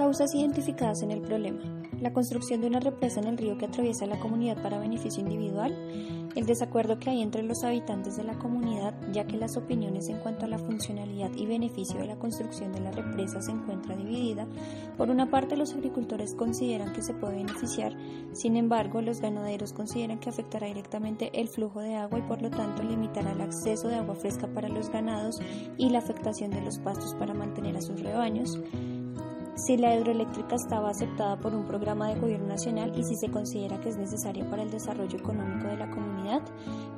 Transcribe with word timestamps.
Causas 0.00 0.34
identificadas 0.34 1.02
en 1.02 1.10
el 1.10 1.20
problema. 1.20 1.60
La 2.00 2.14
construcción 2.14 2.62
de 2.62 2.68
una 2.68 2.80
represa 2.80 3.20
en 3.20 3.26
el 3.26 3.36
río 3.36 3.58
que 3.58 3.66
atraviesa 3.66 4.06
la 4.06 4.18
comunidad 4.18 4.62
para 4.62 4.78
beneficio 4.78 5.22
individual. 5.22 5.76
El 6.34 6.46
desacuerdo 6.46 6.98
que 6.98 7.10
hay 7.10 7.20
entre 7.20 7.42
los 7.42 7.64
habitantes 7.64 8.16
de 8.16 8.24
la 8.24 8.38
comunidad, 8.38 8.94
ya 9.12 9.26
que 9.26 9.36
las 9.36 9.58
opiniones 9.58 10.08
en 10.08 10.16
cuanto 10.20 10.46
a 10.46 10.48
la 10.48 10.58
funcionalidad 10.58 11.32
y 11.36 11.44
beneficio 11.44 12.00
de 12.00 12.06
la 12.06 12.18
construcción 12.18 12.72
de 12.72 12.80
la 12.80 12.92
represa 12.92 13.42
se 13.42 13.50
encuentra 13.50 13.94
dividida. 13.94 14.46
Por 14.96 15.10
una 15.10 15.28
parte, 15.28 15.54
los 15.54 15.74
agricultores 15.74 16.34
consideran 16.34 16.94
que 16.94 17.02
se 17.02 17.12
puede 17.12 17.34
beneficiar, 17.34 17.92
sin 18.32 18.56
embargo, 18.56 19.02
los 19.02 19.20
ganaderos 19.20 19.74
consideran 19.74 20.18
que 20.18 20.30
afectará 20.30 20.66
directamente 20.68 21.30
el 21.38 21.48
flujo 21.48 21.80
de 21.80 21.96
agua 21.96 22.20
y 22.20 22.22
por 22.22 22.40
lo 22.40 22.48
tanto 22.48 22.82
limitará 22.82 23.32
el 23.32 23.42
acceso 23.42 23.88
de 23.88 23.96
agua 23.96 24.14
fresca 24.14 24.46
para 24.46 24.70
los 24.70 24.88
ganados 24.88 25.42
y 25.76 25.90
la 25.90 25.98
afectación 25.98 26.52
de 26.52 26.62
los 26.62 26.78
pastos 26.78 27.14
para 27.16 27.34
mantener 27.34 27.76
a 27.76 27.82
sus 27.82 28.00
rebaños 28.00 28.58
si 29.66 29.76
la 29.76 29.94
hidroeléctrica 29.94 30.56
estaba 30.56 30.90
aceptada 30.90 31.36
por 31.36 31.54
un 31.54 31.66
programa 31.66 32.08
de 32.08 32.18
gobierno 32.18 32.48
nacional 32.48 32.92
y 32.96 33.04
si 33.04 33.14
se 33.16 33.30
considera 33.30 33.78
que 33.80 33.90
es 33.90 33.96
necesaria 33.96 34.48
para 34.48 34.62
el 34.62 34.70
desarrollo 34.70 35.18
económico 35.18 35.68
de 35.68 35.76
la 35.76 35.90
comunidad. 35.90 36.42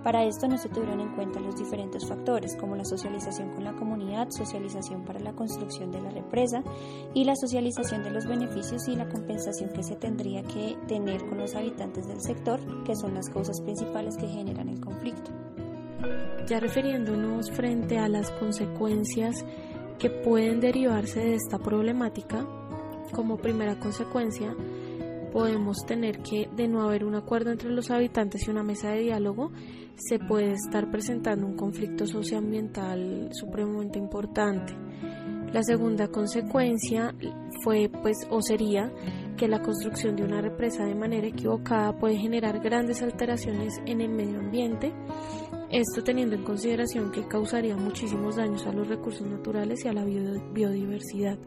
Para 0.03 0.25
esto 0.25 0.47
no 0.49 0.59
se 0.59 0.69
tuvieron 0.69 1.01
en 1.01 1.15
cuenta 1.15 1.41
los 1.41 1.57
diferentes 1.57 2.07
factores 2.07 2.57
como 2.57 2.77
la 2.77 2.85
socialización 2.85 3.51
con 3.51 3.65
la 3.65 3.73
comunidad, 3.73 4.29
socialización 4.31 5.05
para 5.05 5.21
la 5.21 5.33
construcción 5.33 5.91
de 5.91 6.01
la 6.01 6.11
represa 6.11 6.63
y 7.15 7.25
la 7.25 7.37
socialización 7.37 8.03
de 8.05 8.11
los 8.11 8.27
beneficios 8.27 8.87
y 8.89 8.97
la 8.97 9.09
compensación 9.09 9.71
que 9.71 9.83
se 9.83 9.97
tendría 9.97 10.43
que 10.43 10.77
tener 10.87 11.27
con 11.29 11.39
los 11.39 11.55
habitantes 11.55 12.07
del 12.07 12.21
sector, 12.21 12.61
que 12.85 12.97
son 12.97 13.15
las 13.15 13.29
causas 13.29 13.61
principales 13.61 14.17
que 14.17 14.29
generan 14.29 14.69
el 14.69 14.81
conflicto. 14.81 15.31
Ya 16.49 16.61
refiriéndonos 16.61 17.51
frente 17.51 17.99
a 17.99 18.09
las 18.09 18.31
consecuencias 18.33 19.45
que 19.99 20.11
pueden 20.11 20.59
derivarse 20.59 21.21
de 21.21 21.35
esta 21.37 21.59
problemática, 21.59 22.45
como 23.13 23.37
primera 23.37 23.79
consecuencia, 23.79 24.55
podemos 25.33 25.79
tener 25.87 26.19
que 26.19 26.49
de 26.55 26.69
no 26.69 26.83
haber 26.83 27.05
un 27.05 27.15
acuerdo 27.15 27.51
entre 27.51 27.71
los 27.71 27.91
habitantes 27.91 28.47
y 28.47 28.51
una 28.51 28.63
mesa 28.63 28.91
de 28.91 29.03
diálogo, 29.03 29.53
se 29.97 30.19
puede 30.19 30.53
estar 30.53 30.91
presentando 30.91 31.47
un 31.47 31.57
conflicto 31.57 32.07
socioambiental 32.07 33.31
supremamente 33.33 33.99
importante. 33.99 34.75
La 35.53 35.63
segunda 35.63 36.09
consecuencia 36.09 37.15
fue 37.63 37.91
pues 38.03 38.27
o 38.31 38.41
sería 38.41 38.91
que 39.37 39.49
la 39.49 39.63
construcción 39.63 40.17
de 40.17 40.25
una 40.25 40.41
represa 40.41 40.85
de 40.85 40.95
manera 40.95 41.27
equivocada 41.27 41.97
puede 41.99 42.17
generar 42.17 42.61
grandes 42.61 43.03
alteraciones 43.03 43.81
en 43.87 44.01
el 44.01 44.09
medio 44.09 44.39
ambiente 44.39 44.93
esto 45.73 46.05
teniendo 46.05 46.37
en 46.37 46.45
consideración 46.45 47.11
que 47.11 47.27
causaría 47.27 47.75
muchísimos 47.77 48.37
daños 48.37 48.67
a 48.67 48.73
los 48.73 48.87
recursos 48.87 49.27
naturales 49.27 49.83
y 49.83 49.89
a 49.89 49.95
la 49.95 50.05
biodiversidad, 50.05 51.39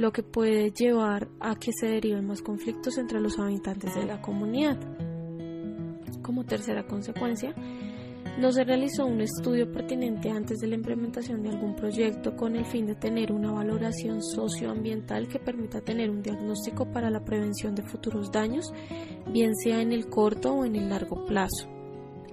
lo 0.00 0.12
que 0.12 0.22
puede 0.22 0.70
llevar 0.70 1.28
a 1.40 1.56
que 1.56 1.72
se 1.78 1.86
deriven 1.86 2.26
más 2.26 2.40
conflictos 2.40 2.96
entre 2.96 3.20
los 3.20 3.38
habitantes 3.38 3.94
de 3.94 4.06
la 4.06 4.22
comunidad. 4.22 4.78
Como 6.22 6.46
tercera 6.46 6.86
consecuencia, 6.86 7.54
no 8.38 8.50
se 8.50 8.64
realizó 8.64 9.04
un 9.04 9.20
estudio 9.20 9.70
pertinente 9.70 10.30
antes 10.30 10.58
de 10.60 10.68
la 10.68 10.76
implementación 10.76 11.42
de 11.42 11.50
algún 11.50 11.76
proyecto 11.76 12.34
con 12.34 12.56
el 12.56 12.64
fin 12.64 12.86
de 12.86 12.94
tener 12.94 13.30
una 13.30 13.52
valoración 13.52 14.22
socioambiental 14.22 15.28
que 15.28 15.38
permita 15.38 15.82
tener 15.82 16.08
un 16.08 16.22
diagnóstico 16.22 16.90
para 16.90 17.10
la 17.10 17.22
prevención 17.22 17.74
de 17.74 17.82
futuros 17.82 18.32
daños, 18.32 18.72
bien 19.30 19.54
sea 19.54 19.82
en 19.82 19.92
el 19.92 20.08
corto 20.08 20.54
o 20.54 20.64
en 20.64 20.76
el 20.76 20.88
largo 20.88 21.26
plazo 21.26 21.68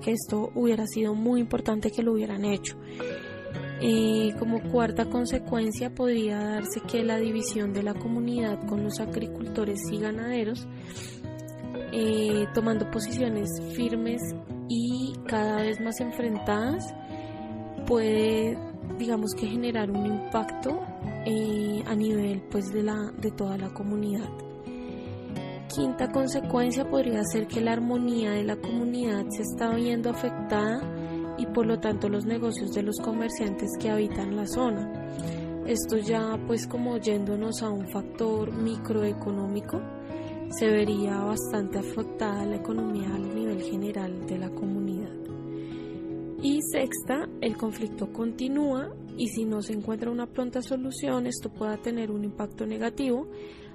que 0.02 0.12
esto 0.12 0.52
hubiera 0.56 0.86
sido 0.86 1.16
muy 1.16 1.42
importante 1.42 1.92
que 1.92 2.04
lo 2.04 2.14
hubieran 2.14 2.46
hecho. 2.46 2.78
Eh, 3.80 4.34
como 4.40 4.60
cuarta 4.72 5.06
consecuencia 5.06 5.94
podría 5.94 6.40
darse 6.40 6.82
que 6.82 7.04
la 7.04 7.18
división 7.18 7.74
de 7.74 7.84
la 7.84 7.94
comunidad 7.94 8.60
con 8.66 8.84
los 8.84 9.00
agricultores 9.00 9.80
y 9.92 10.00
ganaderos, 10.00 10.68
eh, 11.94 12.48
tomando 12.56 12.90
posiciones 12.90 13.50
firmes 13.76 14.22
y 14.68 15.14
cada 15.28 15.62
vez 15.62 15.80
más 15.80 16.00
enfrentadas, 16.00 16.92
puede, 17.86 18.58
digamos 18.98 19.34
que 19.36 19.46
generar 19.46 19.92
un 19.92 20.08
impacto 20.08 20.82
eh, 21.26 21.84
a 21.86 21.94
nivel 21.94 22.42
pues 22.50 22.74
de 22.74 22.82
la 22.82 23.12
de 23.22 23.30
toda 23.32 23.58
la 23.58 23.70
comunidad. 23.70 24.30
Quinta 25.74 26.12
consecuencia 26.12 26.90
podría 26.90 27.24
ser 27.26 27.46
que 27.46 27.62
la 27.62 27.74
armonía 27.74 28.32
de 28.32 28.44
la 28.44 28.56
comunidad 28.56 29.26
se 29.30 29.44
está 29.44 29.76
viendo 29.76 30.10
afectada 30.10 30.82
y 31.38 31.46
por 31.48 31.66
lo 31.66 31.80
tanto 31.80 32.10
los 32.10 32.26
negocios 32.26 32.72
de 32.72 32.84
los 32.84 32.98
comerciantes 32.98 33.72
que 33.80 33.90
habitan 33.90 34.36
la 34.36 34.48
zona. 34.48 34.92
Esto 35.66 35.98
ya 35.98 36.40
pues 36.48 36.68
como 36.68 36.98
yéndonos 36.98 37.62
a 37.62 37.70
un 37.70 37.88
factor 37.90 38.52
microeconómico, 38.52 39.82
se 40.50 40.68
vería 40.68 41.18
bastante 41.20 41.80
afectada 41.80 42.46
la 42.46 42.56
economía 42.56 43.14
a 43.14 43.20
nivel 43.20 43.62
general 43.62 44.26
de 44.28 44.38
la 44.38 44.50
comunidad. 44.50 45.12
Y 46.42 46.62
sexta, 46.62 47.28
el 47.42 47.58
conflicto 47.58 48.14
continúa 48.14 48.96
y 49.18 49.28
si 49.30 49.44
no 49.44 49.62
se 49.62 49.74
encuentra 49.74 50.12
una 50.12 50.28
pronta 50.28 50.62
solución, 50.62 51.28
esto 51.28 51.50
pueda 51.50 51.78
tener 51.78 52.12
un 52.12 52.24
impacto 52.24 52.66
negativo 52.66 53.28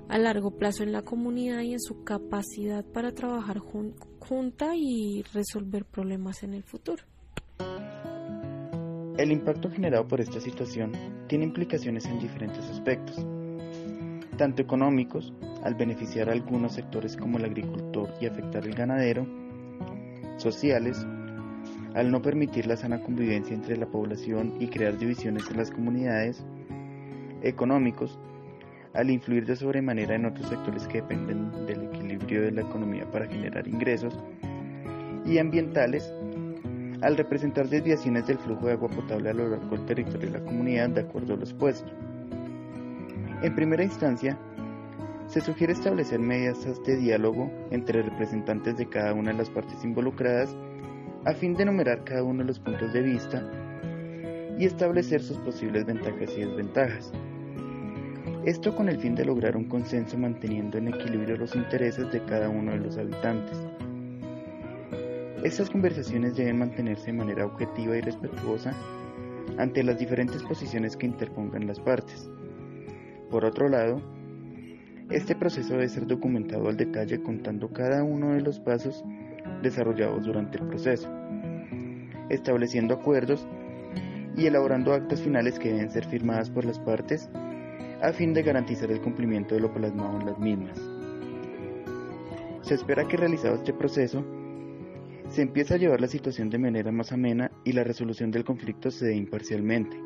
a 0.09 0.19
largo 0.19 0.53
plazo 0.53 0.83
en 0.83 0.93
la 0.93 1.03
comunidad 1.03 1.61
y 1.63 1.73
en 1.73 1.81
su 1.81 2.05
capacidad 2.05 2.85
para 2.85 3.13
trabajar 3.13 3.59
junta 3.59 4.77
y 4.77 5.23
resolver 5.33 5.85
problemas 5.85 6.43
en 6.43 6.55
el 6.55 6.63
futuro. 6.63 7.03
El 9.19 9.31
impacto 9.31 9.71
generado 9.71 10.09
por 10.09 10.23
esta 10.23 10.41
situación 10.41 10.93
tiene 11.29 11.45
implicaciones 11.45 12.07
en 12.07 12.19
diferentes 12.19 12.65
aspectos, 12.71 13.27
tanto 14.39 14.63
económicos, 14.63 15.35
al 15.63 15.75
beneficiar 15.75 16.31
a 16.31 16.33
algunos 16.33 16.73
sectores 16.73 17.15
como 17.17 17.37
el 17.37 17.45
agricultor 17.45 18.09
y 18.21 18.27
afectar 18.27 18.65
al 18.65 18.73
ganadero, 18.73 19.27
sociales, 20.39 21.07
al 21.95 22.11
no 22.11 22.23
permitir 22.23 22.67
la 22.67 22.77
sana 22.77 23.03
convivencia 23.03 23.55
entre 23.55 23.77
la 23.77 23.87
población 23.87 24.55
y 24.59 24.69
crear 24.69 24.97
divisiones 24.97 25.49
en 25.51 25.59
las 25.59 25.71
comunidades, 25.71 26.43
económicos, 27.43 28.19
al 28.95 29.11
influir 29.11 29.45
de 29.45 29.57
sobremanera 29.57 30.15
en 30.15 30.25
otros 30.25 30.49
sectores 30.49 30.87
que 30.89 31.03
dependen 31.03 31.67
del 31.67 31.85
equilibrio 31.85 32.43
de 32.43 32.53
la 32.53 32.63
economía 32.63 33.11
para 33.11 33.27
generar 33.27 33.69
ingresos, 33.69 34.19
y 35.27 35.37
ambientales, 35.37 36.13
al 37.03 37.17
representar 37.17 37.69
desviaciones 37.69 38.27
del 38.27 38.39
flujo 38.39 38.67
de 38.67 38.73
agua 38.73 38.89
potable 38.89 39.31
a 39.31 39.35
lo 39.35 39.49
largo 39.49 39.77
del 39.77 39.87
territorio 39.87 40.31
de 40.31 40.39
la 40.39 40.45
comunidad 40.45 40.91
de 40.91 41.01
acuerdo 41.03 41.35
a 41.35 41.37
lo 41.37 41.43
expuesto. 41.43 41.91
En 43.43 43.55
primera 43.55 43.83
instancia, 43.83 44.39
se 45.27 45.41
sugiere 45.41 45.73
establecer 45.73 46.21
medidas 46.21 46.65
de 46.85 46.97
diálogo 46.97 47.51
entre 47.71 48.03
representantes 48.03 48.77
de 48.77 48.87
cada 48.87 49.15
una 49.15 49.33
de 49.33 49.39
las 49.39 49.51
partes 49.51 49.83
involucradas 49.85 50.55
a 51.25 51.33
fin 51.33 51.55
de 51.55 51.65
enumerar 51.65 52.05
cada 52.05 52.23
uno 52.23 52.41
de 52.41 52.49
los 52.49 52.59
puntos 52.59 52.93
de 52.93 53.03
vista 53.03 53.43
y 54.59 54.65
establecer 54.65 55.23
sus 55.23 55.39
posibles 55.39 55.87
ventajas 55.87 56.37
y 56.37 56.45
desventajas. 56.45 57.13
Esto 58.45 58.75
con 58.75 58.89
el 58.89 58.99
fin 58.99 59.15
de 59.15 59.25
lograr 59.25 59.57
un 59.57 59.65
consenso 59.65 60.19
manteniendo 60.19 60.79
en 60.79 60.89
equilibrio 60.89 61.37
los 61.37 61.55
intereses 61.55 62.13
de 62.13 62.25
cada 62.25 62.49
uno 62.49 62.73
de 62.73 62.79
los 62.79 62.99
habitantes. 62.99 63.57
Estas 65.43 65.71
conversaciones 65.71 66.37
deben 66.37 66.59
mantenerse 66.59 67.07
de 67.07 67.19
manera 67.19 67.47
objetiva 67.47 67.97
y 67.97 68.01
respetuosa 68.01 68.75
ante 69.59 69.83
las 69.83 69.99
diferentes 69.99 70.43
posiciones 70.45 70.97
que 70.97 71.07
interpongan 71.07 71.67
las 71.67 71.81
partes. 71.81 72.31
Por 73.29 73.45
otro 73.45 73.69
lado, 73.69 74.01
este 75.11 75.35
proceso 75.35 75.75
debe 75.75 75.89
ser 75.89 76.07
documentado 76.07 76.69
al 76.69 76.77
detalle 76.77 77.23
contando 77.23 77.73
cada 77.73 78.05
uno 78.05 78.35
de 78.35 78.41
los 78.41 78.61
pasos 78.61 79.05
desarrollados 79.63 80.25
durante 80.25 80.59
el 80.59 80.69
proceso, 80.69 81.11
estableciendo 82.29 82.95
acuerdos 82.95 83.45
y 84.37 84.47
elaborando 84.47 84.93
actas 84.93 85.23
finales 85.23 85.59
que 85.59 85.73
deben 85.73 85.91
ser 85.91 86.07
firmadas 86.07 86.51
por 86.51 86.65
las 86.65 86.79
partes 86.79 87.29
a 88.01 88.13
fin 88.13 88.33
de 88.33 88.43
garantizar 88.43 88.91
el 88.91 89.01
cumplimiento 89.01 89.57
de 89.57 89.61
lo 89.61 89.75
plasmado 89.75 90.21
en 90.21 90.27
las 90.27 90.39
mismas. 90.39 90.81
Se 92.63 92.75
espera 92.75 93.07
que 93.09 93.17
realizado 93.17 93.57
este 93.57 93.73
proceso, 93.73 94.25
se 95.33 95.41
empiece 95.41 95.73
a 95.73 95.77
llevar 95.79 96.01
la 96.01 96.09
situación 96.09 96.51
de 96.51 96.59
manera 96.59 96.93
más 96.93 97.11
amena 97.11 97.51
y 97.65 97.73
la 97.73 97.85
resolución 97.85 98.31
del 98.31 98.45
conflicto 98.45 98.91
se 98.91 99.07
dé 99.07 99.17
imparcialmente, 99.17 99.99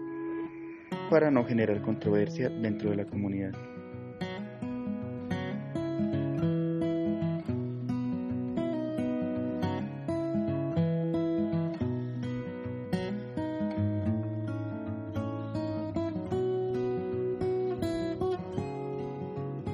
para 1.11 1.33
no 1.33 1.45
generar 1.45 1.83
controversia 1.83 2.49
dentro 2.49 2.91
de 2.91 2.97
la 2.97 3.07
comunidad. 3.07 3.53